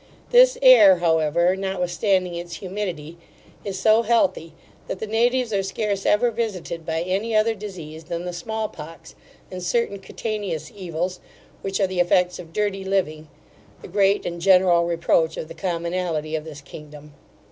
[0.31, 3.19] This air, however, notwithstanding its humidity,
[3.63, 4.53] is so healthy,
[4.87, 9.13] that the natives are scarce ever visited by any other disease than the smallpox,
[9.51, 11.19] and certain cutaneous evils,
[11.61, 13.27] which are the effects of dirty living,
[13.83, 17.13] the great and general reproach of the commonalty of this kingdom.